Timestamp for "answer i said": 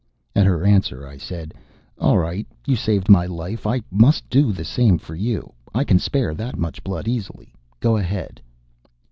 0.65-1.53